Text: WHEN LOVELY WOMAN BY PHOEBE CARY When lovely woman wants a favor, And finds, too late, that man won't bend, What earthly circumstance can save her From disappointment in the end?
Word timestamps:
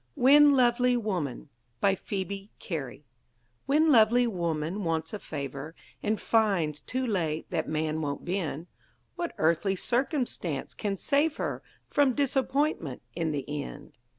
WHEN 0.15 0.53
LOVELY 0.55 0.97
WOMAN 0.97 1.49
BY 1.79 1.93
PHOEBE 1.93 2.49
CARY 2.57 3.05
When 3.67 3.91
lovely 3.91 4.25
woman 4.25 4.83
wants 4.83 5.13
a 5.13 5.19
favor, 5.19 5.75
And 6.01 6.19
finds, 6.19 6.79
too 6.81 7.05
late, 7.05 7.47
that 7.51 7.69
man 7.69 8.01
won't 8.01 8.25
bend, 8.25 8.65
What 9.15 9.35
earthly 9.37 9.75
circumstance 9.75 10.73
can 10.73 10.97
save 10.97 11.37
her 11.37 11.61
From 11.87 12.15
disappointment 12.15 13.03
in 13.13 13.31
the 13.31 13.47
end? 13.47 13.93